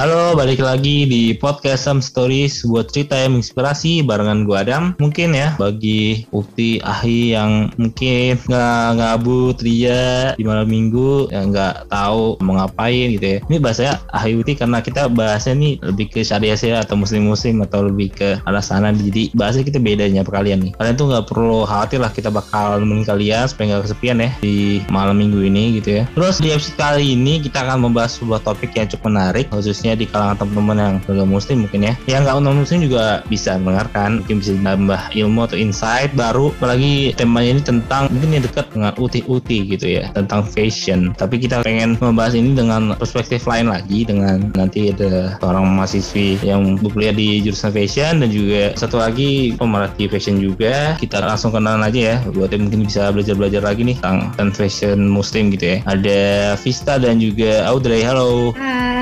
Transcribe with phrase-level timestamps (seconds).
[0.00, 4.96] Halo, balik lagi di podcast Some Stories, sebuah cerita yang menginspirasi barengan gue Adam.
[4.96, 11.92] Mungkin ya bagi Ukti Ahi yang mungkin nggak ngabut ria di malam minggu yang nggak
[11.92, 13.38] tahu mau ngapain gitu ya.
[13.44, 17.84] Ini bahasanya Ahi Ukti karena kita bahasnya nih lebih ke syariah ya atau muslim-muslim atau
[17.84, 18.96] lebih ke arah sana.
[18.96, 20.72] Jadi bahasanya kita bedanya per kalian nih.
[20.80, 24.80] Kalian tuh nggak perlu khawatir lah kita bakal nemenin kalian supaya nggak kesepian ya di
[24.88, 26.08] malam minggu ini gitu ya.
[26.16, 30.06] Terus di episode kali ini kita akan membahas sebuah topik yang cukup menarik khususnya khususnya
[30.06, 31.94] di kalangan teman-teman yang beragama muslim mungkin ya.
[32.06, 36.54] Yang nggak non muslim juga bisa mendengarkan mungkin bisa nambah ilmu atau insight baru.
[36.62, 41.10] Apalagi temanya ini tentang mungkin yang dekat dengan uti-uti gitu ya tentang fashion.
[41.18, 46.78] Tapi kita pengen membahas ini dengan perspektif lain lagi dengan nanti ada seorang mahasiswi yang
[46.78, 50.94] berkuliah di jurusan fashion dan juga satu lagi pemerhati fashion juga.
[51.02, 55.50] Kita langsung kenalan aja ya buat yang mungkin bisa belajar-belajar lagi nih tentang fashion muslim
[55.50, 55.78] gitu ya.
[55.90, 56.20] Ada
[56.62, 58.06] Vista dan juga Audrey.
[58.06, 58.54] Halo.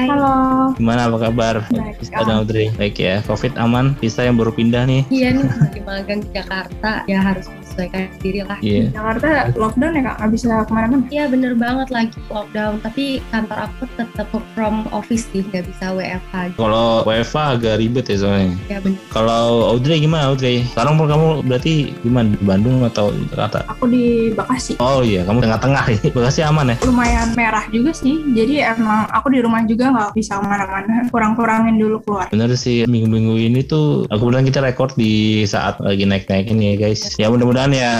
[0.08, 0.72] Halo.
[0.80, 1.54] Gimana apa kabar?
[1.68, 2.72] Baik, dan Audrey.
[2.80, 3.20] Baik ya.
[3.28, 3.92] Covid aman.
[4.00, 5.04] Vista yang baru pindah nih.
[5.12, 8.58] Iya nih lagi magang di Jakarta ya harus menyesuaikan diri lah.
[8.64, 8.88] Iya.
[8.96, 11.04] Jakarta lockdown ya kak, nggak bisa ke mana-mana.
[11.12, 15.92] Iya bener banget lagi lockdown tapi kantor aku tetap work from office sih nggak bisa
[15.92, 16.56] WFH.
[16.56, 18.56] Kalau WFA agak ribet ya soalnya.
[18.72, 18.96] Ya bener.
[19.12, 20.64] Kalau Audrey gimana Audrey?
[20.72, 23.60] Sekarang kamu berarti gimana di Bandung atau di Jakarta?
[23.76, 24.80] Aku di Bekasi.
[24.80, 26.00] Oh iya, kamu tengah-tengah ya.
[26.16, 26.76] Bekasi aman ya?
[26.88, 30.94] Lumayan merah juga sih, jadi emang aku di rumah juga nggak bisa ke mana-mana.
[31.10, 32.30] Kurang-kurangin dulu keluar.
[32.30, 37.02] Bener sih, minggu-minggu ini tuh kemudian kita rekord di saat lagi naik-naik ini ya guys.
[37.18, 37.92] Ya mudah-mudahan ya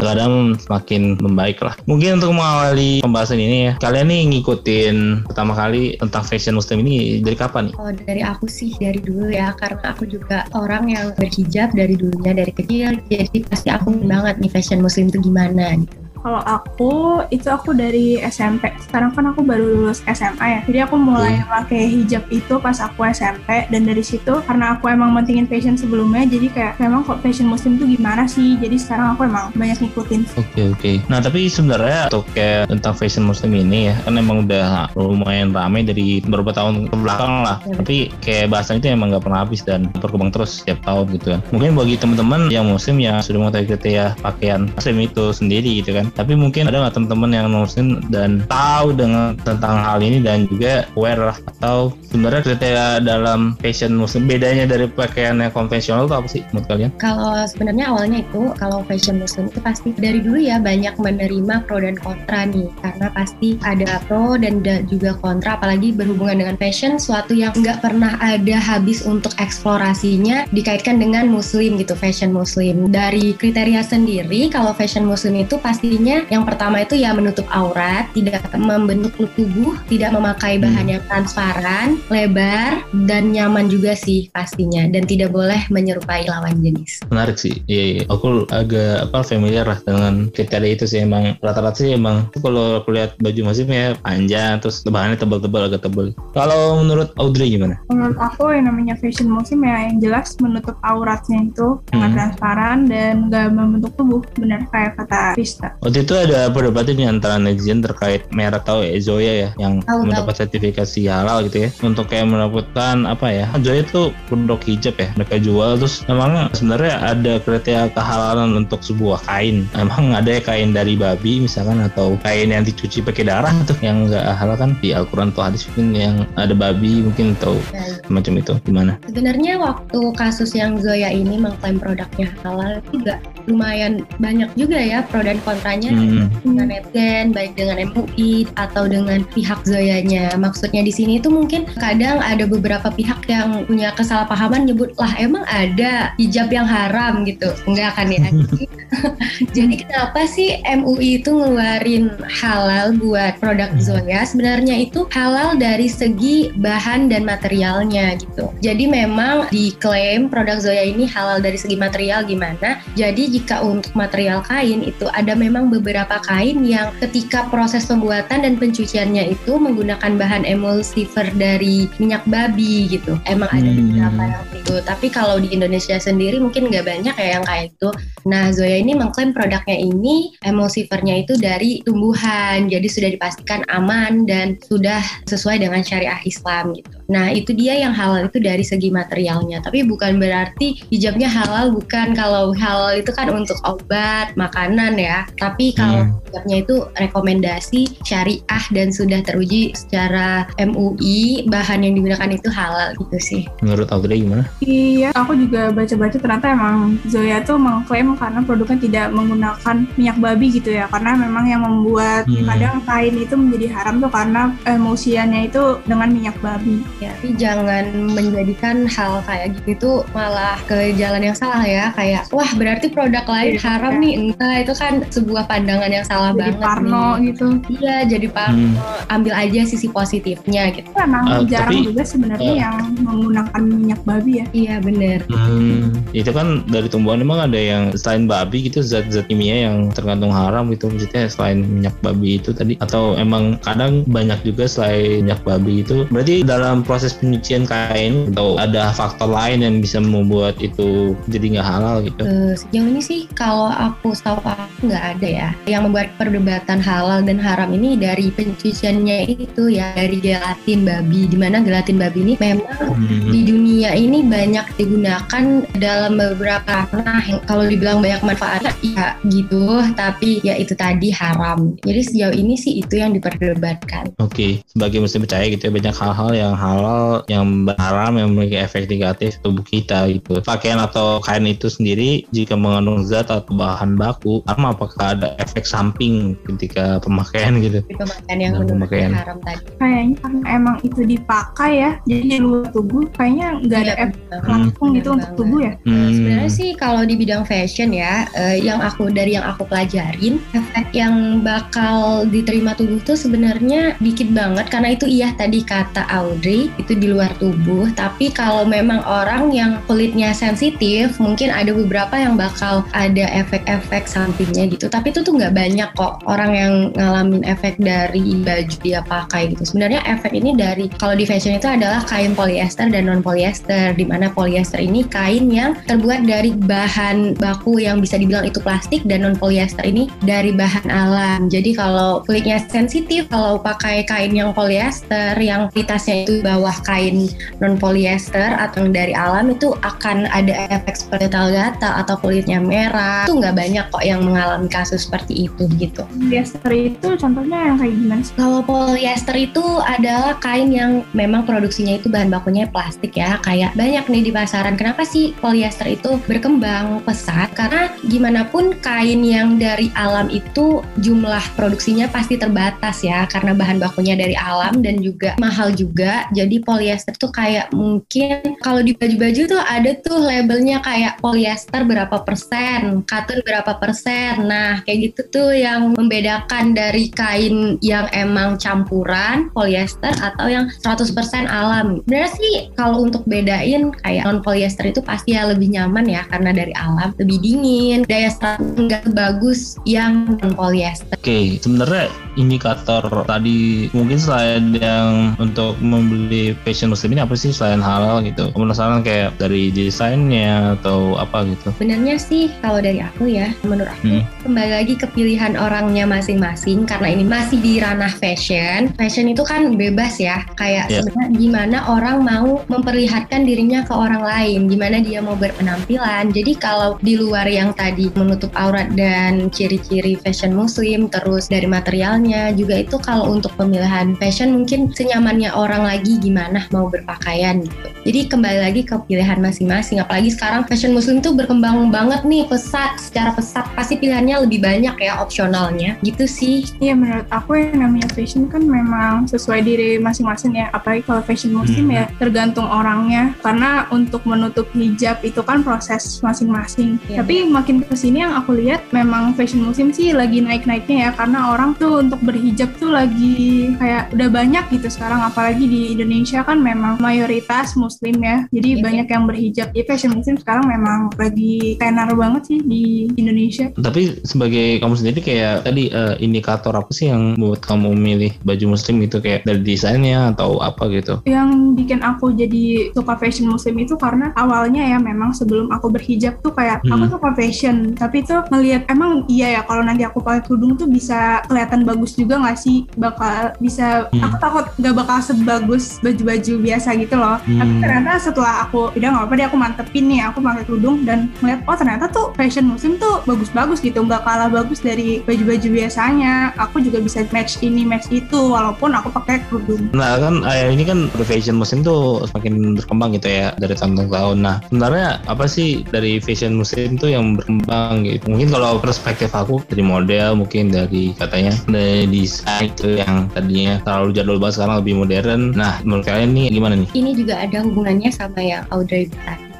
[0.00, 1.76] kadang semakin membaik lah.
[1.84, 4.96] Mungkin untuk mengawali pembahasan ini ya, kalian nih ngikutin
[5.28, 7.74] pertama kali tentang fashion muslim ini dari kapan nih?
[7.76, 12.32] Kalau dari aku sih dari dulu ya karena aku juga orang yang berhijab dari dulunya
[12.32, 16.01] dari kecil jadi pasti aku banget nih fashion muslim itu gimana gitu.
[16.22, 18.70] Kalau aku, itu aku dari SMP.
[18.78, 20.60] Sekarang kan aku baru lulus SMA ya.
[20.64, 23.66] Jadi aku mulai pakai hijab itu pas aku SMP.
[23.68, 27.74] Dan dari situ, karena aku emang mentingin fashion sebelumnya, jadi kayak memang kok fashion muslim
[27.74, 28.54] tuh gimana sih.
[28.62, 30.22] Jadi sekarang aku emang banyak ngikutin.
[30.38, 30.92] Oke oke.
[31.10, 35.82] Nah tapi sebenarnya untuk kayak tentang fashion muslim ini ya kan emang udah lumayan rame
[35.82, 37.58] dari beberapa tahun ke belakang lah.
[37.66, 37.74] Ya.
[37.82, 41.40] Tapi kayak bahasan itu emang nggak pernah habis dan berkembang terus setiap tahun gitu kan.
[41.50, 46.06] Mungkin bagi teman-teman yang muslim yang sudah mengetahui kriteria pakaian muslim itu sendiri gitu kan.
[46.12, 50.44] Tapi mungkin ada nggak teman-teman yang non muslim dan tahu dengan tentang hal ini dan
[50.50, 51.36] juga aware lah?
[51.56, 56.66] Atau sebenarnya kriteria dalam fashion muslim bedanya dari pakaian yang konvensional itu apa sih menurut
[56.68, 56.90] kalian?
[57.00, 61.80] Kalau sebenarnya awalnya itu kalau fashion muslim itu pasti dari dulu ya banyak menerima pro
[61.80, 62.68] dan kontra nih.
[62.84, 67.80] Karena pasti ada pro dan da- juga kontra apalagi berhubungan dengan fashion suatu yang nggak
[67.80, 72.90] pernah ada habis untuk eksplorasinya dikaitkan dengan muslim gitu fashion muslim.
[72.90, 78.42] Dari kriteria sendiri kalau fashion muslim itu pastinya yang pertama itu ya menutup aurat tidak
[78.56, 85.30] membentuk tubuh tidak memakai bahan yang transparan lebar dan nyaman juga sih pastinya dan tidak
[85.30, 87.62] boleh menyerupai lawan jenis Menarik sih.
[87.68, 88.02] Iya, iya.
[88.08, 92.94] Aku agak apa familiar lah dengan kriteria itu sih emang rata-rata sih emang kalau aku
[92.94, 96.10] lihat baju muslimnya panjang terus bahannya tebal-tebal agak tebal.
[96.32, 97.76] Kalau menurut Audrey gimana?
[97.92, 102.18] Menurut aku yang namanya fashion muslim ya yang jelas menutup auratnya itu sangat Hmm.
[102.18, 104.20] transparan dan nggak membentuk tubuh.
[104.36, 105.68] Benar kayak kata Vista.
[105.92, 110.08] Waktu itu ada perdebatan nih antara netizen terkait merek tahu ya Zoya ya yang Tahu,
[110.08, 111.70] mendapat sertifikasi halal gitu ya.
[111.84, 115.76] Untuk kayak mendapatkan apa ya Zoya itu produk hijab ya mereka jual.
[115.76, 119.68] Terus emang sebenarnya ada kriteria kehalalan untuk sebuah kain.
[119.76, 124.08] Emang ada ya kain dari babi misalkan atau kain yang dicuci pakai darah tuh yang
[124.08, 124.72] enggak halal kan?
[124.80, 128.56] Di Al-Quran atau hadis mungkin yang ada babi mungkin atau Dan macam itu.
[128.64, 128.96] Gimana?
[129.04, 135.22] Sebenarnya waktu kasus yang Zoya ini mengklaim produknya halal juga lumayan banyak juga ya pro
[135.22, 136.42] dan kontranya misalnya Hmm.
[136.44, 140.30] dengan Netgen, baik dengan MUI atau dengan pihak Zoyanya.
[140.38, 145.42] Maksudnya di sini itu mungkin kadang ada beberapa pihak yang punya kesalahpahaman nyebut lah emang
[145.48, 147.50] ada hijab yang haram gitu.
[147.66, 148.28] Enggak kan ya?
[149.56, 153.80] Jadi kenapa sih MUI itu ngeluarin halal buat produk Hmm.
[153.80, 154.20] Zoya?
[154.26, 158.52] Sebenarnya itu halal dari segi bahan dan materialnya gitu.
[158.60, 162.82] Jadi memang diklaim produk Zoya ini halal dari segi material gimana?
[162.98, 168.54] Jadi jika untuk material kain itu ada memang beberapa kain yang ketika proses pembuatan dan
[168.56, 173.20] pencuciannya itu menggunakan bahan emulsifer dari minyak babi gitu.
[173.28, 173.92] Emang ada Hmm.
[173.92, 174.74] beberapa yang itu.
[174.82, 177.88] Tapi kalau di Indonesia sendiri mungkin nggak banyak ya yang kayak itu.
[178.24, 182.70] Nah Zoya ini mengklaim produknya ini emulsifernya itu dari tumbuhan.
[182.70, 186.94] Jadi sudah dipastikan aman dan sudah sesuai dengan syariah Islam gitu.
[187.12, 189.60] Nah itu dia yang halal itu dari segi materialnya.
[189.60, 195.28] Tapi bukan berarti hijabnya halal bukan kalau halal itu kan untuk obat, makanan ya.
[195.36, 196.02] Tapi kalau
[196.32, 196.48] Hmm.
[196.48, 203.42] itu rekomendasi syariah dan sudah teruji secara MUI bahan yang digunakan itu halal gitu sih.
[203.60, 204.48] Menurut Audrey gimana?
[204.58, 210.46] Iya, aku juga baca-baca ternyata emang Zoya tuh mengklaim karena produknya tidak menggunakan minyak babi
[210.50, 210.88] gitu ya.
[210.88, 212.48] Karena memang yang membuat Hmm.
[212.48, 216.80] kadang kain itu menjadi haram tuh karena emulsiannya itu dengan minyak babi.
[216.98, 221.90] Ya, tapi jangan menjadikan hal kayak gitu tuh malah ke jalan yang salah ya.
[221.92, 223.60] Kayak wah berarti produk lain Iya.
[223.62, 224.14] haram nih.
[224.14, 227.20] Enggak, itu kan sebuah pandangan yang salah Jadi banget parno nih.
[227.28, 227.46] gitu.
[227.72, 228.68] Iya, jadi parno.
[229.08, 230.86] Ambil aja sisi positifnya gitu.
[230.86, 232.58] Itu emang Ah, jarang tapi- juga sebenarnya ah.
[232.60, 234.46] yang menggunakan minyak babi ya.
[234.52, 235.18] Iya, bener.
[235.28, 240.28] Hmm, itu kan dari tumbuhan emang ada yang selain babi gitu zat-zat kimia yang tergantung
[240.28, 245.40] haram gitu maksudnya selain minyak babi itu tadi atau emang kadang banyak juga selain minyak
[245.42, 251.16] babi itu berarti dalam proses penyucian kain atau ada faktor lain yang bisa membuat itu
[251.26, 255.56] jadi nggak halal gitu Eh, sejauh ini sih kalau aku tahu aku nggak ada ya.
[255.64, 261.26] Yang membuat perdebatan halal dan haram ini dari pencuciannya itu ya dari gelatin babi.
[261.28, 263.32] Di mana gelatin babi ini memang Hmm.
[263.32, 265.44] di dunia ini banyak digunakan
[265.80, 269.80] dalam beberapa nah kalau dibilang banyak manfaatnya ya gitu.
[269.96, 271.72] Tapi ya itu tadi haram.
[271.80, 274.12] Jadi sejauh ini sih itu yang diperdebatkan.
[274.20, 277.46] Oke, sebagai muslim percaya gitu ya banyak hal-hal yang halal, yang
[277.80, 280.42] haram, yang memiliki efek negatif tubuh kita gitu.
[280.44, 285.62] Pakaian atau kain itu sendiri jika mengandung zat atau bahan baku, haram apakah ada efek
[285.62, 287.78] samping ketika pemakaian gitu?
[287.84, 289.10] itu pemakaian yang Nah, pemakaian.
[289.14, 293.86] haram tadi Kayaknya karena emang itu dipakai ya, jadi di luar tubuh kayaknya nggak ada
[293.88, 294.40] Iya, efek benar.
[294.44, 295.38] langsung Benar gitu untuk banget.
[295.38, 295.72] tubuh ya.
[295.72, 296.10] Eh, Hmm.
[296.12, 300.86] Sebenarnya sih kalau di bidang fashion ya, eh, yang aku dari yang aku pelajarin, efek
[300.92, 306.92] yang bakal diterima tubuh tuh sebenarnya dikit banget karena itu iya tadi kata Audrey itu
[306.92, 307.86] di luar tubuh.
[307.92, 314.66] Tapi kalau memang orang yang kulitnya sensitif, mungkin ada beberapa yang bakal ada efek-efek sampingnya
[314.66, 314.88] gitu.
[314.88, 319.68] Tapi itu tuh nggak banyak kok orang yang ngalamin efek dari baju dia pakai gitu.
[319.68, 324.08] Sebenarnya efek ini dari kalau di fashion itu adalah kain polyester dan non polyester, di
[324.08, 329.28] mana polyester ini kain yang terbuat dari bahan baku yang bisa dibilang itu plastik dan
[329.28, 331.52] non polyester ini dari bahan alam.
[331.52, 337.28] Jadi kalau kulitnya sensitif, kalau pakai kain yang polyester yang kualitasnya itu bawah kain
[337.60, 343.28] non polyester atau yang dari alam itu akan ada efek seperti talgata atau kulitnya merah.
[343.28, 346.06] Itu nggak banyak kok yang mengalami kasus seperti itu gitu.
[346.06, 348.22] Polyester itu contohnya yang kayak gimana?
[348.38, 353.42] Kalau polyester itu adalah kain yang memang produksinya itu bahan bakunya plastik ya.
[353.42, 354.78] Kayak banyak nih di pasaran.
[354.78, 357.50] Kenapa sih polyester itu berkembang pesat?
[357.56, 363.26] Karena gimana pun kain yang dari alam itu jumlah produksinya pasti terbatas ya.
[363.26, 366.28] Karena bahan bakunya dari alam dan juga mahal juga.
[366.30, 372.20] Jadi polyester tuh kayak mungkin kalau di baju-baju tuh ada tuh labelnya kayak polyester berapa
[372.22, 374.46] persen, cotton berapa persen.
[374.46, 381.12] Nah kayak gitu tuh yang membedakan dari kain yang emang campuran polyester atau yang 100%
[381.48, 382.00] alam.
[382.04, 386.50] Sebenarnya sih kalau untuk bedain kayak non polyester itu pasti ya lebih nyaman ya karena
[386.52, 391.16] dari alam lebih dingin, daya serap nggak bagus yang non polyester.
[391.16, 397.80] Oke, sebenarnya indikator tadi mungkin selain yang untuk membeli fashion muslim ini apa sih selain
[397.80, 398.48] halal gitu?
[398.52, 401.70] Penasaran kayak dari desainnya atau apa gitu?
[401.76, 404.26] Sebenarnya sih kalau dari aku ya, menurut aku Hmm.
[404.42, 408.88] kembali lagi ke pilihan orangnya masing-masing karena ini masih di ranah fashion.
[408.96, 411.04] Fashion itu kan bebas ya, kayak Ya.
[411.04, 416.32] sebenarnya gimana orang mau memperlihatkan dirinya ke orang lain, gimana dia mau berpenampilan.
[416.32, 422.56] Jadi kalau di luar yang tadi menutup aurat dan ciri-ciri fashion muslim, terus dari materialnya
[422.56, 427.88] juga itu kalau untuk pemilihan fashion mungkin senyamannya orang lagi gimana mau berpakaian gitu.
[428.02, 430.02] Jadi kembali lagi ke pilihan masing-masing.
[430.02, 434.94] Apalagi sekarang fashion muslim tuh berkembang banget nih pesat, secara pesat pasti pilihannya lebih banyak
[434.98, 440.54] ya opsionalnya gitu sih Iya menurut aku yang namanya fashion kan memang sesuai diri masing-masing
[440.54, 440.70] ya.
[440.70, 441.98] Apalagi kalau fashion muslim Hmm.
[441.98, 443.34] ya tergantung orangnya.
[443.40, 447.00] Karena untuk menutup hijab itu kan proses masing-masing.
[447.08, 447.24] Iya.
[447.24, 451.10] Tapi makin ke sini yang aku lihat memang fashion muslim sih lagi naik-naiknya ya.
[451.16, 455.20] Karena orang tuh untuk berhijab tuh lagi kayak udah banyak gitu sekarang.
[455.22, 458.44] Apalagi di Indonesia kan memang mayoritas muslim ya.
[458.52, 458.82] Jadi Iya.
[458.84, 459.66] banyak yang berhijab.
[459.72, 462.84] Jadi fashion muslim sekarang memang lagi tenar banget sih di
[463.16, 463.72] Indonesia.
[463.72, 468.64] Tapi sebagai kamu sendiri kayak tadi eh, indikator apa sih yang membuat kamu memilih baju
[468.70, 471.18] muslim gitu kayak dari desainnya atau apa gitu?
[471.24, 476.38] yang bikin aku jadi suka fashion muslim itu karena awalnya ya memang sebelum aku berhijab
[476.40, 476.98] tuh kayak Hmm.
[476.98, 480.86] aku suka fashion tapi tuh ngelihat emang iya ya kalau nanti aku pakai kerudung tuh
[480.86, 484.24] bisa kelihatan bagus juga nggak sih bakal bisa Hmm.
[484.24, 487.80] aku takut nggak bakal sebagus baju-baju biasa gitu loh tapi Hmm.
[487.80, 491.60] ternyata setelah aku udah nggak apa deh aku mantepin nih aku pakai kerudung dan ngeliat
[491.62, 496.82] oh ternyata tuh fashion muslim tuh bagus-bagus gitu nggak kalah bagus dari baju-baju biasanya aku
[496.82, 501.12] juga bisa match ini match itu walaupun aku pakai kerudung Nah kan eh, ini kan
[501.26, 504.36] fashion muslim tuh semakin berkembang gitu ya dari tahun ke tahun.
[504.40, 508.24] Nah sebenarnya apa sih dari fashion muslim tuh yang berkembang gitu?
[508.32, 514.16] Mungkin kalau perspektif aku dari model mungkin dari katanya dari desain itu yang tadinya terlalu
[514.16, 515.40] jadul banget sekarang lebih modern.
[515.52, 516.88] Nah menurut kalian nih gimana nih?
[516.96, 519.51] ini juga ada hubungannya sama yang Audrey tadi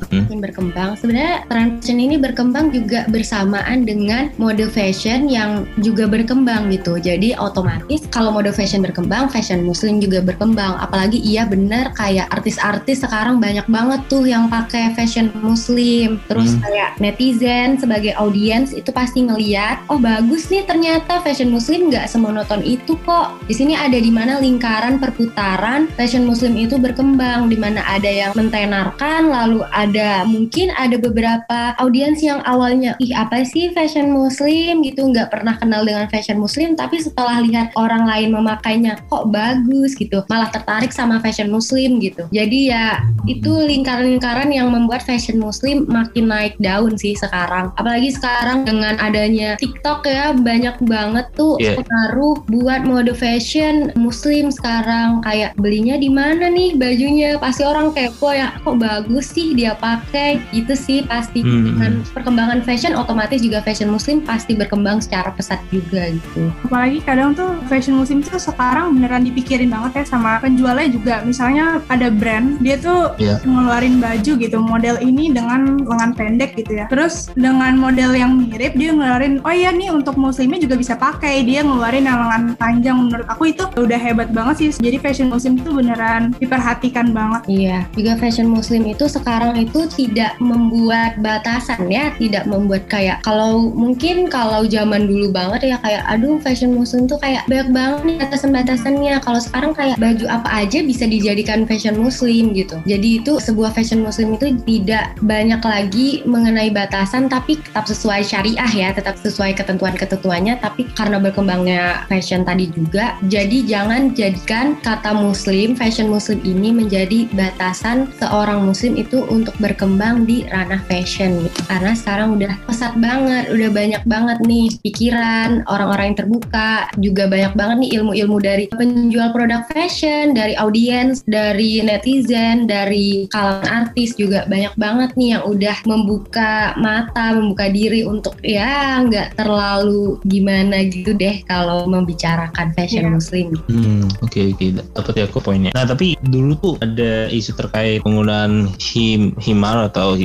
[0.00, 0.28] fashion Hmm.
[0.28, 0.90] makin berkembang.
[1.00, 7.00] Sebenarnya tren fashion ini berkembang juga bersamaan dengan mode fashion yang juga berkembang gitu.
[7.00, 10.78] Jadi otomatis kalau mode fashion berkembang, fashion muslim juga berkembang.
[10.78, 16.20] Apalagi iya benar kayak artis-artis sekarang banyak banget tuh yang pakai fashion muslim.
[16.30, 16.62] Terus Hmm.
[16.62, 22.62] kayak netizen sebagai audiens itu pasti ngeliat, oh bagus nih ternyata fashion muslim nggak semonoton
[22.62, 23.40] itu kok.
[23.48, 28.30] Di sini ada di mana lingkaran perputaran fashion muslim itu berkembang, di mana ada yang
[28.36, 29.81] mentenarkan, lalu ada
[30.28, 34.84] mungkin ada beberapa audiens yang awalnya ih apa sih fashion muslim?
[34.84, 39.94] gitu nggak pernah kenal dengan fashion muslim tapi setelah lihat orang lain memakainya kok bagus?
[39.98, 42.26] gitu malah tertarik sama fashion muslim gitu.
[42.30, 47.70] Jadi ya itu lingkaran-lingkaran yang membuat fashion muslim makin naik daun sih sekarang.
[47.78, 51.78] Apalagi sekarang dengan adanya TikTok ya banyak banget tuh Iya.
[51.78, 55.22] pengaruh buat mode fashion muslim sekarang.
[55.22, 57.38] Kayak belinya di mana nih bajunya?
[57.38, 61.40] Pasti orang kepo ya kok bagus sih dia pakai gitu sih pasti.
[61.42, 61.62] Hmm.
[61.62, 66.50] dengan perkembangan fashion otomatis juga fashion muslim pasti berkembang secara pesat juga gitu.
[66.66, 71.22] Apalagi kadang tuh fashion muslim tuh sekarang beneran dipikirin banget ya sama penjualnya juga.
[71.22, 73.38] Misalnya ada brand dia tuh Iya.
[73.46, 76.86] ngeluarin baju gitu model ini dengan lengan pendek gitu ya.
[76.90, 81.44] Terus dengan model yang mirip dia ngeluarin oh iya nih untuk muslimnya juga bisa pakai.
[81.46, 84.68] Dia ngeluarin yang lengan panjang menurut aku itu udah hebat banget sih.
[84.82, 87.42] Jadi fashion muslim tuh beneran diperhatikan banget.
[87.46, 93.72] Iya, juga fashion muslim itu sekarang itu tidak membuat batasan ya, tidak membuat kayak kalau
[93.72, 98.16] mungkin kalau zaman dulu banget ya kayak aduh fashion muslim tuh kayak banyak banget nih
[98.22, 99.14] batasan-batasannya.
[99.22, 102.78] Kalau sekarang kayak baju apa aja bisa dijadikan fashion muslim gitu.
[102.86, 108.70] Jadi itu sebuah fashion muslim itu tidak banyak lagi mengenai batasan tapi tetap sesuai syariah
[108.70, 115.74] ya, tetap sesuai ketentuan-ketentuannya tapi karena berkembangnya fashion tadi juga, jadi jangan jadikan kata muslim,
[115.74, 121.60] fashion muslim ini menjadi batasan seorang muslim itu untuk berkembang di ranah fashion gitu.
[121.66, 127.52] Karena sekarang udah pesat banget, udah banyak banget nih pikiran orang-orang yang terbuka, juga banyak
[127.56, 134.44] banget nih ilmu-ilmu dari penjual produk fashion, dari audiens, dari netizen, dari kalangan artis juga
[134.46, 141.16] banyak banget nih yang udah membuka mata, membuka diri untuk ya nggak terlalu gimana gitu
[141.16, 143.12] deh kalau membicarakan fashion Iya.
[143.12, 143.46] muslim.
[143.66, 145.70] Hmm, oke oke, dapat ya aku poinnya.
[145.72, 150.18] Nah tapi dulu tuh ada isu terkait penggunaan him, himar atau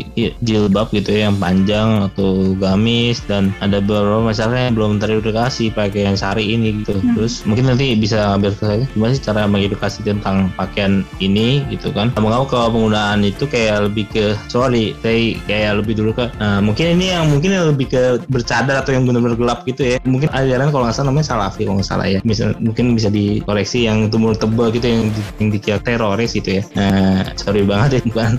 [0.44, 6.10] jilbab gitu ya yang panjang atau gamis dan ada beberapa masyarakat yang belum teredukasi pakai
[6.10, 6.98] yang sari ini gitu.
[6.98, 7.16] Hmm.
[7.16, 11.94] Terus mungkin nanti bisa ngambil ke saya gimana sih cara mengedukasi tentang pakaian ini gitu
[11.94, 12.12] kan.
[12.16, 16.60] Kamu kamu kalau penggunaan itu kayak lebih ke sorry, saya kayak lebih dulu ke nah,
[16.60, 19.98] mungkin ini yang mungkin yang lebih ke bercadar atau yang benar-benar gelap gitu ya.
[20.04, 22.20] Mungkin aliran kalau nggak salah namanya salafi kalau nggak salah ya.
[22.24, 25.04] Bisa mungkin bisa dikoreksi yang tumbuh tebal gitu yang
[25.40, 26.64] yang dikira teroris gitu ya.
[26.76, 28.32] Nah, sorry banget ya bukan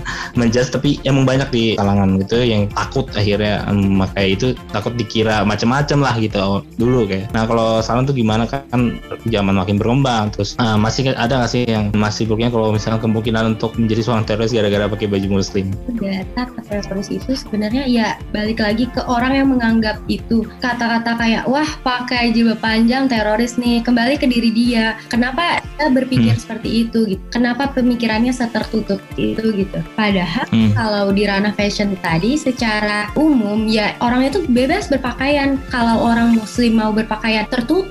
[0.59, 5.99] menjudge tapi emang banyak di kalangan gitu yang takut akhirnya memakai itu takut dikira macam-macam
[6.03, 7.31] lah gitu dulu kayak.
[7.31, 8.99] Nah kalau sekarang tuh gimana kan
[9.31, 13.55] zaman makin berkembang terus ah, masih ada nggak sih yang masih buruknya kalau misalnya kemungkinan
[13.55, 15.71] untuk menjadi seorang teroris gara-gara pakai baju muslim?
[15.95, 21.67] data teroris itu sebenarnya ya balik lagi ke orang yang menganggap itu kata-kata kayak wah
[21.85, 26.41] pakai jilbab panjang teroris nih kembali ke diri dia kenapa dia berpikir Hmm.
[26.41, 30.71] seperti itu gitu kenapa pemikirannya setertutup itu gitu padahal Hmm.
[30.73, 35.57] Kalau di ranah fashion tadi secara umum ya orang itu bebas berpakaian.
[35.73, 37.88] Kalau orang muslim mau berpakaian tertutup,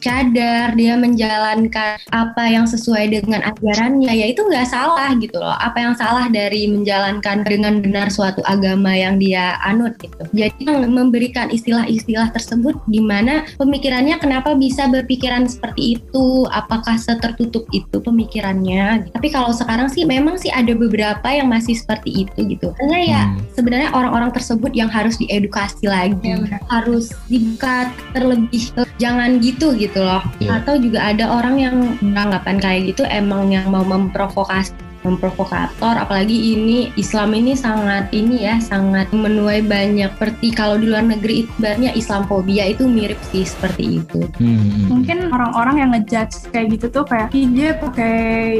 [0.00, 5.54] cadar, dia menjalankan apa yang sesuai dengan ajarannya ya itu nggak salah gitu loh.
[5.58, 10.22] Apa yang salah dari menjalankan dengan benar suatu agama yang dia anut gitu.
[10.32, 17.96] Jadi memberikan istilah-istilah tersebut di mana pemikirannya kenapa bisa berpikiran seperti itu, apakah setertutup itu
[18.00, 19.10] pemikirannya.
[19.12, 22.72] Tapi kalau sekarang sih memang sih ada beberapa yang masih seperti itu gitu.
[22.76, 23.56] Karena ya hmm.
[23.56, 30.22] sebenarnya orang-orang tersebut yang harus diedukasi lagi, ya, harus dibuka terlebih jangan gitu gitu loh.
[30.38, 30.62] Ya.
[30.62, 36.90] Atau juga ada orang yang beranggapan kayak gitu emang yang mau memprovokasi memprovokator apalagi ini
[36.98, 42.66] Islam ini sangat ini ya sangat menuai banyak seperti kalau di luar negeri ibaratnya Islamophobia
[42.66, 44.26] itu mirip sih seperti itu.
[44.42, 44.88] Hmm.
[44.90, 48.16] mungkin orang-orang yang ngejudge kayak gitu tuh kayak dia pakai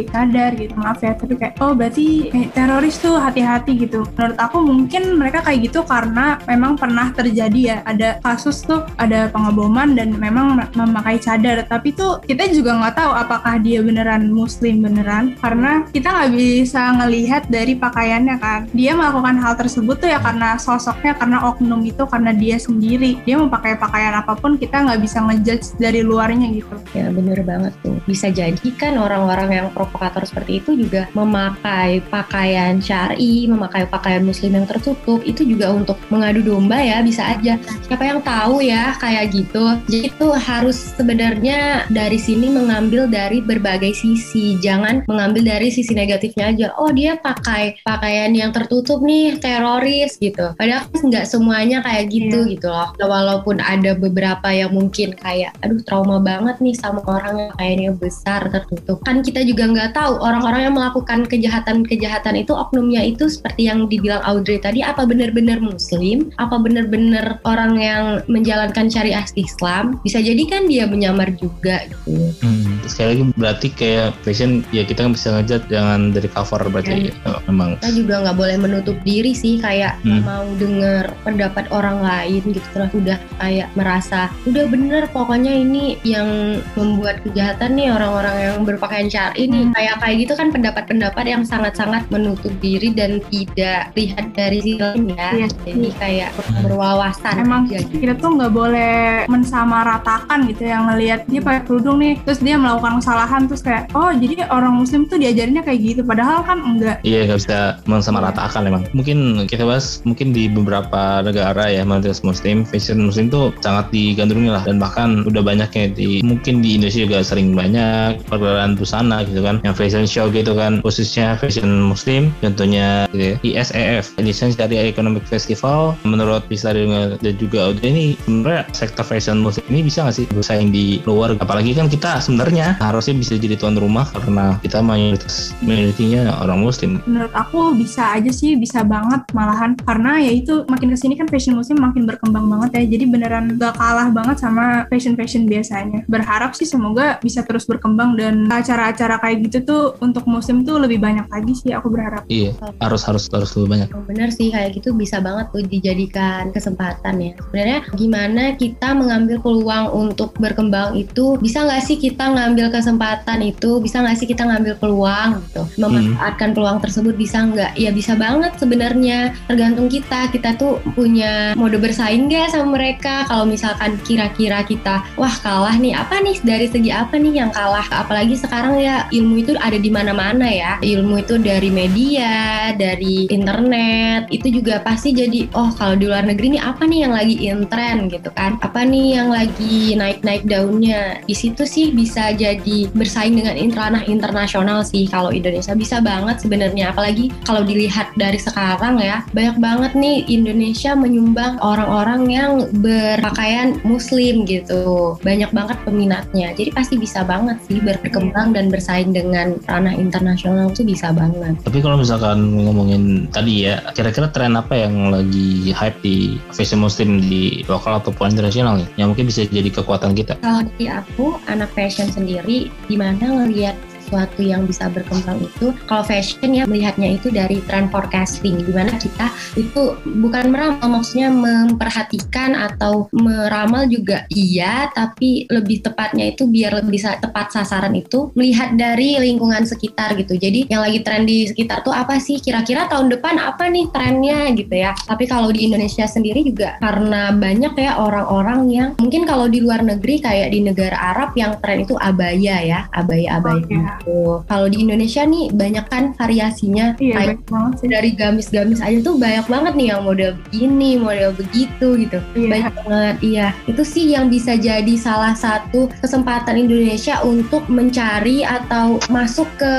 [0.07, 0.73] kadar gitu.
[0.77, 4.05] Maaf ya tapi kayak oh berarti eh, teroris tuh hati-hati gitu.
[4.15, 7.77] Menurut aku mungkin mereka kayak gitu karena memang pernah terjadi ya.
[7.89, 11.65] Ada kasus tuh ada pengeboman dan memang memakai cadar.
[11.67, 15.35] Tapi tuh kita juga nggak tahu apakah dia beneran muslim beneran.
[15.41, 18.61] Karena kita nggak bisa ngelihat dari pakaiannya kan.
[18.77, 23.19] Dia melakukan hal tersebut tuh ya karena sosoknya karena oknum itu karena dia sendiri.
[23.25, 26.77] Dia mau pakai pakaian apa pun kita nggak bisa ngejudge dari luarnya gitu.
[26.93, 27.97] Ya bener banget tuh.
[28.05, 34.59] Bisa jadi kan orang-orang yang provokator seperti itu juga memakai pakaian syari memakai pakaian muslim
[34.59, 37.57] yang tertutup itu juga untuk mengadu domba ya bisa aja.
[37.87, 39.79] Siapa yang tahu ya kayak gitu.
[39.87, 44.59] Jadi itu harus sebenarnya dari sini mengambil dari berbagai sisi.
[44.59, 46.67] Jangan mengambil dari sisi negatif negatifnya aja.
[46.79, 50.53] Oh dia pakai pakaian yang tertutup nih teroris gitu.
[50.59, 52.53] Padahal kan nggak semuanya kayak gitu yeah.
[52.53, 52.89] gitu loh.
[52.99, 58.41] Walaupun ada beberapa yang mungkin kayak aduh trauma banget nih sama orang yang pakaiannya besar
[58.51, 58.99] tertutup.
[59.07, 64.23] Kan kita juga nggak tahu orang-orang yang melakukan kejahatan-kejahatan itu oknumnya itu seperti yang dibilang
[64.27, 66.35] Audrey tadi apa benar-benar muslim?
[66.43, 69.99] Apa benar-benar orang yang menjalankan syariah Islam?
[70.03, 72.31] Bisa jadi kan dia menyamar juga gitu.
[72.43, 77.41] Hmm, sekali lagi berarti kayak fashion ya kita bisa ngejat jangan dari cover berarti ya,
[77.49, 80.23] memang kita juga nggak boleh menutup diri sih kayak hmm.
[80.23, 86.61] mau denger pendapat orang lain gitu terus udah kayak merasa udah bener pokoknya ini yang
[86.77, 89.73] membuat kejahatan nih orang-orang yang berpakaian syari ini hmm.
[89.73, 95.15] kayak kayak gitu kan pendapat-pendapat yang sangat-sangat menutup diri dan tidak lihat dari sisi lain
[95.15, 95.47] ya iya.
[95.63, 96.63] jadi kayak hmm.
[96.67, 98.03] berwawasan emang aja, gitu.
[98.03, 98.97] kita tuh nggak boleh
[99.31, 104.11] mensamaratakan gitu yang ngelihat dia pakai kerudung nih terus dia melakukan kesalahan terus kayak oh
[104.11, 106.97] jadi orang muslim tuh diajarinnya kayak gitu padahal kan enggak.
[107.07, 112.67] Iya nggak bisa mensamaratakan memang mungkin kita bahas mungkin di beberapa negara ya mayoritas muslim
[112.67, 114.63] fashion muslim tuh sangat digandrungi lah.
[114.67, 119.63] Dan bahkan udah banyaknya di mungkin di Indonesia juga sering banyak pergerakan busana gitu kan.
[119.63, 125.25] Yang fashion show gitu kan khususnya fashion muslim contohnya gitu ya, ISEF Indonesian Syariah Economic
[125.29, 125.95] Festival.
[126.03, 130.71] Menurut bisa dan juga Audrey ini sebenarnya sektor fashion muslim ini bisa nggak sih bersaing
[130.75, 131.39] di luar?
[131.41, 136.99] Apalagi kan kita sebenarnya harusnya bisa jadi tuan rumah karena kita mayoritas community-nya orang muslim?
[137.07, 141.31] Menurut aku bisa aja sih, bisa banget malahan karena ya itu makin ke sini kan
[141.31, 142.99] fashion muslim makin berkembang banget ya.
[142.99, 146.03] Jadi beneran gak kalah banget sama fashion-fashion biasanya.
[146.11, 150.99] Berharap sih semoga bisa terus berkembang dan acara-acara kayak gitu tuh untuk muslim tuh lebih
[150.99, 152.27] banyak lagi sih aku berharap.
[152.27, 153.89] Iya, harus harus harus lebih banyak.
[153.95, 157.33] Oh, bener sih kayak gitu bisa banget tuh dijadikan kesempatan ya.
[157.39, 163.79] Sebenarnya gimana kita mengambil peluang untuk berkembang itu bisa nggak sih kita ngambil kesempatan itu
[163.79, 167.77] bisa nggak sih kita ngambil peluang gitu memanfaatkan peluang tersebut bisa nggak?
[167.77, 169.33] Ya bisa banget sebenarnya.
[169.49, 170.29] Tergantung kita.
[170.33, 173.25] Kita tuh punya mode bersaing nggak sama mereka.
[173.29, 175.97] Kalau misalkan kira-kira kita, wah kalah nih.
[175.97, 177.87] Apa nih dari segi apa nih yang kalah?
[177.93, 180.77] Apalagi sekarang ya ilmu itu ada di mana-mana ya.
[180.83, 184.29] Ilmu itu dari media, dari internet.
[184.29, 187.65] Itu juga pasti jadi, oh kalau di luar negeri nih apa nih yang lagi in
[187.71, 188.61] trend gitu kan?
[188.61, 191.21] Apa nih yang lagi naik-naik daunnya?
[191.25, 196.93] Di situ sih bisa jadi bersaing dengan ranah internasional sih kalau Indonesia bisa banget sebenarnya.
[196.93, 204.45] Apalagi kalau dilihat dari sekarang ya banyak banget nih Indonesia menyumbang orang-orang yang berpakaian muslim
[204.45, 205.17] gitu.
[205.25, 206.53] Banyak banget peminatnya.
[206.53, 211.57] Jadi pasti bisa banget sih berkembang dan bersaing dengan ranah internasional tuh bisa banget.
[211.65, 217.19] Tapi kalau misalkan ngomongin tadi ya kira-kira tren apa yang lagi hype di fashion muslim
[217.25, 218.89] di lokal ataupun internasional nih?
[219.01, 220.37] Yang mungkin bisa jadi kekuatan kita?
[220.45, 223.75] Kalau di aku anak fashion sendiri gimana ngelihat
[224.07, 228.95] sesuatu yang bisa berkembang itu kalau fashion ya melihatnya itu dari trend forecasting di mana
[228.95, 229.27] kita
[229.59, 237.03] itu bukan meramal maksudnya memperhatikan atau meramal juga iya tapi lebih tepatnya itu biar lebih
[237.19, 240.37] tepat sasaran itu melihat dari lingkungan sekitar gitu.
[240.37, 242.39] Jadi yang lagi tren di sekitar tuh apa sih?
[242.39, 244.93] Kira-kira tahun depan apa nih trennya gitu ya.
[244.95, 249.83] Tapi kalau di Indonesia sendiri juga karena banyak ya orang-orang yang mungkin kalau di luar
[249.83, 253.65] negeri kayak di negara Arab yang tren itu abaya ya abaya-abaya.
[253.77, 254.35] Oh, iya.
[254.45, 257.89] kalau di Indonesia nih banyak kan variasinya Iya, kayak banget sih.
[257.89, 262.19] dari gamis-gamis aja tuh banyak banget nih yang model begini, model begitu gitu.
[262.35, 262.51] Iya.
[262.51, 263.47] Banyak banget, iya.
[263.69, 269.73] Itu sih yang bisa jadi salah satu kesempatan Indonesia untuk mencari atau masuk ke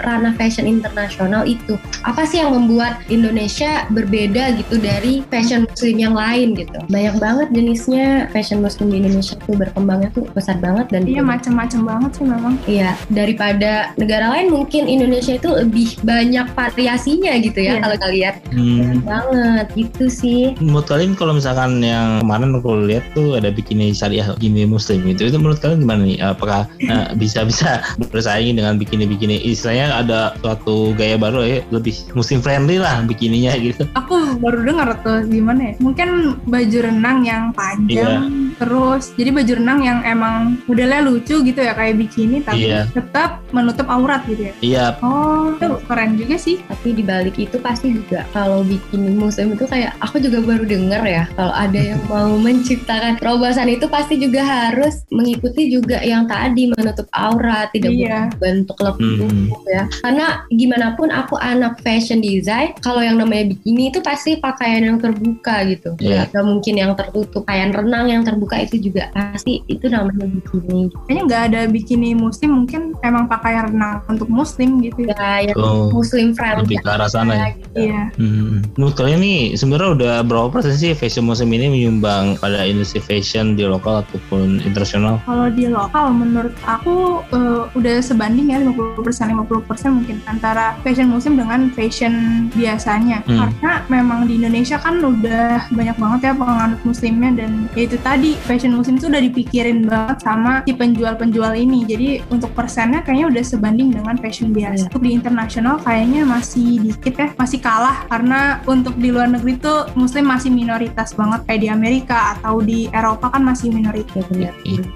[0.00, 1.76] ranah fashion internasional itu.
[2.06, 6.78] Apa sih yang membuat Indonesia berbeda gitu dari fashion muslim yang lain gitu.
[6.88, 11.80] Banyak banget jenisnya fashion muslim di Indonesia tuh berkembangnya tuh besar banget dan Iya macam-macam
[11.84, 12.54] banget sih memang.
[12.64, 13.59] Iya, daripada
[13.96, 17.82] negara lain mungkin Indonesia itu lebih banyak variasinya gitu ya Iya.
[17.82, 18.34] kalau kita lihat.
[18.50, 19.00] Hmm.
[19.06, 20.42] Banget gitu sih.
[20.58, 25.30] Menurut kalian kalau misalkan yang kemarin aku lihat tuh ada bikini syariah, bikini muslim itu,
[25.30, 26.18] itu menurut kalian gimana nih?
[26.20, 29.40] Apakah eh, bisa-bisa bersaing dengan bikini-bikini?
[29.40, 33.86] Istilahnya ada suatu gaya baru ya, lebih muslim friendly lah bikininya gitu.
[33.94, 35.74] Aku baru dengar tuh gimana ya?
[35.78, 36.08] Mungkin
[36.46, 41.96] baju renang yang panjang, terus jadi baju renang yang emang modelnya lucu gitu ya kayak
[41.96, 42.84] bikini tapi Iya.
[42.92, 44.54] tetap menutup aurat gitu ya.
[44.60, 46.60] Iya, Oh, itu keren juga sih.
[46.62, 51.02] Tapi di balik itu pasti juga kalau bikini muslim itu kayak aku juga baru denger
[51.02, 56.68] ya kalau ada yang mau menciptakan terobosan itu pasti juga harus mengikuti juga yang tadi
[56.68, 58.28] menutup aurat, tidak Iya.
[58.36, 59.18] bentuk lebih Hmm.
[59.48, 59.84] tubuh ya.
[60.00, 64.98] Karena gimana pun aku anak fashion design, kalau yang namanya bikini itu pasti pakaian yang
[65.00, 65.96] terbuka gitu.
[65.96, 66.28] Iya.
[66.28, 67.42] Gak mungkin yang tertutup.
[67.42, 70.90] Pakaian renang yang terbuka itu juga pasti itu namanya bikini.
[71.06, 75.06] Kayaknya nggak ada bikini muslim, mungkin emang pakaian renang untuk muslim gitu.
[75.06, 75.14] ya.
[75.14, 76.66] Ya, yang oh, muslim friendly.
[76.66, 77.46] lebih ke arah sana ya.
[77.54, 77.78] gitu.
[77.78, 78.02] Iya.
[78.16, 78.64] Hmm.
[78.74, 83.54] Menurut kalian nih sebenarnya udah berapa persen sih fashion muslim ini menyumbang pada industri fashion
[83.54, 85.22] di lokal ataupun internasional?
[85.28, 91.36] Kalau di lokal menurut aku eh, udah sebanding ya 50% 50% mungkin antara fashion muslim
[91.36, 93.22] dengan fashion biasanya.
[93.28, 93.52] Hmm.
[93.60, 98.39] Karena memang di Indonesia kan udah banyak banget ya penganut muslimnya dan ya itu tadi
[98.44, 101.84] fashion muslim itu udah dipikirin banget sama si penjual-penjual ini.
[101.84, 104.86] Jadi untuk persennya kayaknya udah sebanding dengan fashion biasa.
[104.86, 104.88] Iya.
[104.92, 109.90] Untuk di internasional kayaknya masih dikit ya, masih kalah karena untuk di luar negeri tuh
[109.94, 114.24] muslim masih minoritas banget kayak di Amerika atau di Eropa kan masih minoritas.
[114.34, 114.54] Ya benar.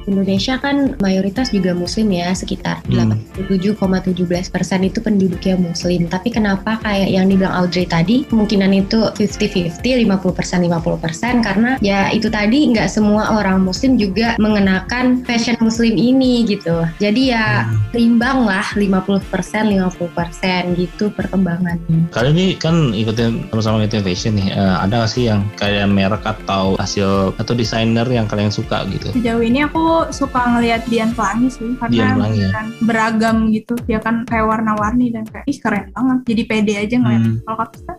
[0.09, 3.21] Indonesia kan mayoritas juga muslim ya, sekitar Hmm.
[3.49, 6.07] 87,17 persen itu penduduknya muslim.
[6.07, 11.77] Tapi kenapa kayak yang dibilang Audrey tadi, kemungkinan itu 50-50, 50 persen, 50 persen, karena
[11.81, 16.85] ya itu tadi nggak semua orang muslim juga mengenakan fashion muslim ini gitu.
[16.99, 17.81] Jadi ya Hmm.
[17.95, 22.11] imbang lah 50 persen, 50 persen gitu perkembangannya.
[22.11, 24.49] Kalian ini kan ikutin sama-sama ngikutin fashion nih.
[24.51, 29.15] Eh, ada nggak sih yang kayak merek atau hasil atau desainer yang kalian suka gitu?
[29.15, 32.51] Sejauh ini aku suka ngelihat Dian Pelangi sih Dian karena Pelangi ya?
[32.51, 33.75] kan beragam gitu.
[33.87, 36.19] Dia kan kayak warna-warni dan kayak ih keren banget.
[36.27, 37.23] Jadi pede aja ngeliat.
[37.23, 37.39] Hmm.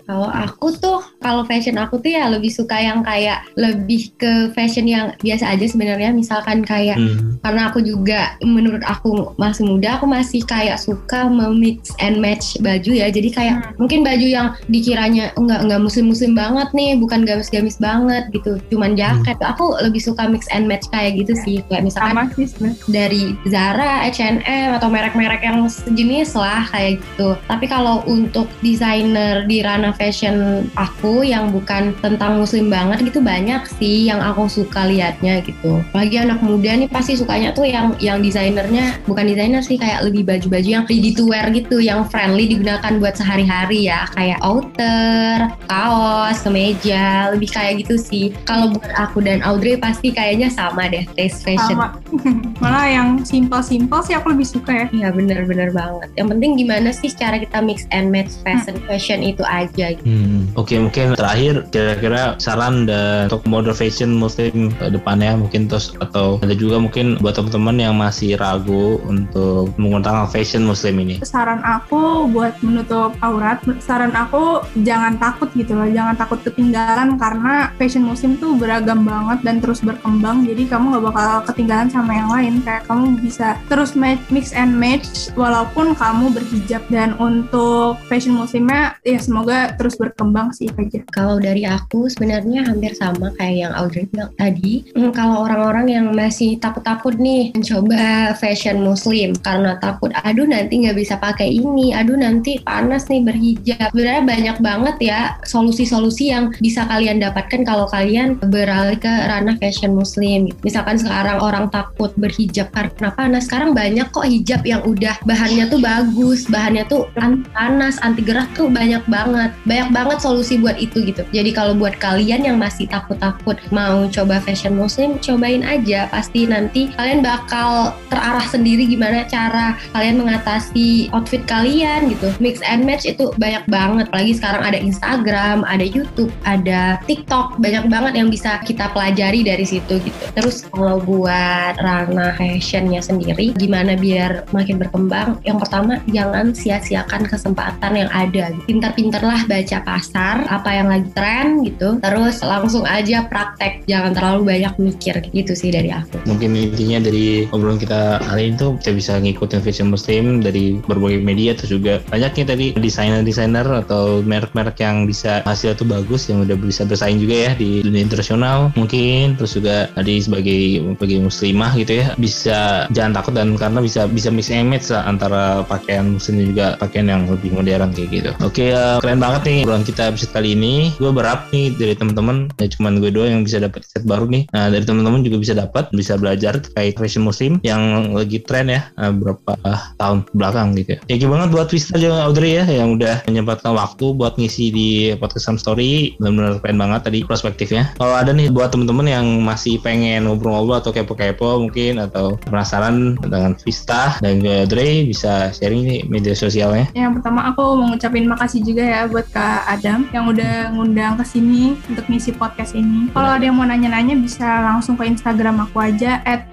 [0.05, 4.85] Kalau aku tuh, kalau fashion aku tuh ya lebih suka yang kayak lebih ke fashion
[4.85, 6.11] yang biasa aja sebenarnya.
[6.11, 7.37] Misalkan kayak Hmm.
[7.43, 12.91] karena aku juga menurut aku masih muda, aku masih kayak suka memix and match baju
[12.91, 13.07] ya.
[13.11, 13.85] Jadi kayak Hmm.
[13.85, 19.37] mungkin baju yang dikiranya enggak enggak muslim-muslim banget nih, bukan gamis-gamis banget gitu, cuman jaket.
[19.43, 21.61] Aku lebih suka mix and match kayak gitu sih.
[21.67, 27.35] Kayak misalkan sama dari Zara, H&M atau merek-merek yang sejenis lah kayak gitu.
[27.47, 33.61] Tapi kalau untuk desainer di ranah fashion aku yang bukan tentang muslim banget gitu banyak
[33.77, 35.85] sih yang aku suka liatnya gitu.
[35.93, 40.25] Apalagi anak muda nih pasti sukanya tuh yang yang desainernya bukan desainer sih kayak lebih
[40.25, 46.41] baju-baju yang ready to wear gitu, yang friendly digunakan buat sehari-hari ya kayak outer, kaos,
[46.41, 48.33] kemeja, lebih kayak gitu sih.
[48.49, 51.77] Kalau buat aku dan Audrey pasti kayaknya sama deh taste fashion.
[51.77, 52.01] Sama.
[52.63, 54.85] Malah yang simpel-simpel sih aku lebih suka ya.
[54.89, 56.09] Iya bener-bener banget.
[56.17, 59.93] Yang penting gimana sih cara kita mix and match fashion fashion itu aja.
[59.93, 60.05] Gitu.
[60.07, 60.49] Hmm.
[60.57, 66.55] Oke mungkin terakhir kira-kira saran dan untuk model fashion muslim depannya mungkin terus atau ada
[66.55, 71.19] juga mungkin buat teman-teman yang masih ragu untuk menggunakan fashion muslim ini.
[71.25, 77.73] Saran aku buat menutup aurat, saran aku jangan takut gitu loh, jangan takut ketinggalan karena
[77.75, 80.45] fashion muslim tuh beragam banget dan terus berkembang.
[80.45, 82.53] Jadi kamu gak bakal ketinggalan sama yang lain.
[82.61, 86.81] Kayak kamu bisa terus match, mix and match walaupun kamu berhijab.
[86.93, 91.01] Dan untuk fashion muslimnya ya semoga terus berkembang sih aja.
[91.09, 94.84] Kalau dari aku sebenarnya hampir sama kayak yang Audrey bilang tadi.
[94.93, 99.33] Hmm, kalau orang-orang yang masih takut-takut nih mencoba fashion muslim.
[99.41, 101.95] Karena takut aduh nanti nggak bisa pakai ini.
[101.95, 103.89] Aduh nanti panas nih berhijab.
[103.89, 109.97] Sebenarnya banyak banget ya solusi-solusi yang bisa kalian dapatkan kalau kalian beralih ke ranah fashion
[109.97, 110.51] muslim.
[110.61, 113.47] Misalkan sekarang orang takut berhijab karena panas.
[113.49, 118.45] Sekarang banyak kok hijab yang udah bahannya tuh bagus bahannya tuh anti panas anti gerah
[118.53, 119.49] tuh banyak banget.
[119.63, 121.23] Banyak banget solusi buat itu gitu.
[121.31, 126.11] Jadi kalau buat kalian yang masih takut-takut mau coba fashion muslim cobain aja.
[126.11, 132.29] Pasti nanti kalian bakal terarah sendiri gimana cara kalian mengatasi outfit kalian gitu.
[132.43, 134.11] Mix and match itu banyak banget.
[134.11, 137.57] Apalagi sekarang ada Instagram ada YouTube ada TikTok.
[137.59, 140.23] Banyak banget yang bisa kita pelajari dari situ gitu.
[140.35, 145.39] Terus kalau buat ranah fashionnya sendiri gimana biar makin berkembang?
[145.47, 152.01] Yang pertama jangan sia-siakan kesempatan yang ada pintar-pintarlah baca pasar apa yang lagi tren gitu.
[152.01, 153.85] Terus langsung aja praktek.
[153.85, 156.17] Jangan terlalu banyak mikir gitu sih dari aku.
[156.25, 161.21] Mungkin intinya dari obrolan kita kali ini tuh kita bisa ngikutin fashion muslim dari berbagai
[161.21, 166.57] media terus juga banyaknya tadi desainer-desainer atau merek-merek yang bisa hasil tuh bagus yang udah
[166.57, 169.37] bisa bersaing juga ya di dunia internasional mungkin.
[169.37, 170.61] Terus juga tadi sebagai
[170.95, 175.61] sebagai muslimah gitu ya bisa jangan takut dan karena bisa bisa mix image lah antara
[175.67, 178.31] pakaian muslim juga pakaian yang lebih modern kayak gitu.
[178.41, 180.93] Oke uh, keren banget nih obrolan kita episode kali ini.
[180.97, 184.47] Gue berharap nih dari teman-teman ya cuman gue doang yang bisa dapat set baru nih
[184.55, 188.87] nah dari teman-teman juga bisa dapat bisa belajar terkait fashion muslim yang lagi tren ya
[188.95, 189.59] uh, berapa
[189.99, 190.99] tahun belakang gitu ya.
[191.11, 194.89] Thank you banget buat Vista juga Audrey ya yang udah menyempatkan waktu buat ngisi di
[195.19, 196.15] podcast Sam Story.
[196.17, 197.91] Benar-benar keren banget tadi perspektifnya.
[197.99, 203.59] Kalau ada nih buat temen-temen yang masih pengen ngobrol-ngobrol atau kepo-kepo mungkin atau penasaran dengan
[203.59, 206.87] Vista dan juga Audrey bisa sharing nih media sosialnya.
[206.95, 211.25] Yang pertama aku mau ngucapin makasih juga ya buat Kak Adam yang udah ngundang ke
[211.27, 213.11] sini untuk ngisi podcast ini.
[213.11, 216.47] Kalau ada yang mau nanya-nanya bisa langsung ke Instagram aku aja at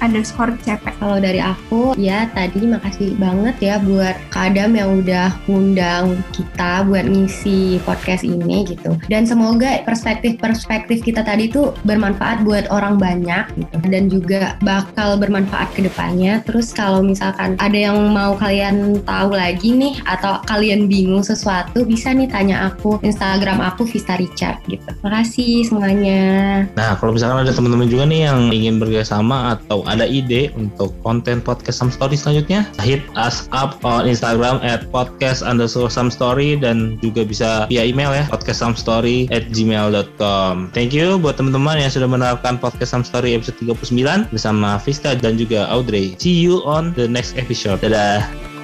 [0.00, 0.94] underscore cepek.
[1.02, 6.86] Kalau dari aku ya tadi makasih banget ya buat Kak Adam yang udah ngundang kita
[6.86, 8.94] buat ngisi podcast ini gitu.
[9.10, 13.76] Dan semoga perspektif-perspektif kita tadi tuh bermanfaat buat orang banyak gitu.
[13.90, 16.40] Dan juga bakal bermanfaat ke depannya.
[16.46, 22.14] Terus kalau misalkan ada yang mau kalian tahu lagi nih atau kalian bingung sesuatu bisa
[22.14, 24.88] nih tanya aku Instagram aku Vista Richard gitu.
[25.02, 26.55] Makasih semuanya.
[26.78, 31.44] Nah, kalau misalkan ada teman-teman juga nih yang ingin bekerjasama atau ada ide untuk konten
[31.44, 36.96] podcast Some Story selanjutnya, hit us up on Instagram at podcast underscore some story dan
[37.04, 40.70] juga bisa via email ya podcast some story at gmail.com.
[40.72, 45.34] Thank you buat teman-teman yang sudah menerapkan podcast Some Story episode 39 bersama Vista dan
[45.34, 46.14] juga Audrey.
[46.22, 47.82] See you on the next episode.
[47.82, 48.55] Dadah.